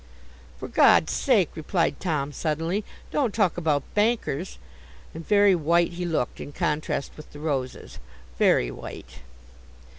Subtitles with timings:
[0.57, 4.57] 'For God's sake,' replied Tom, suddenly, 'don't talk about bankers!'
[5.13, 7.99] And very white he looked, in contrast with the roses.
[8.39, 9.19] Very white.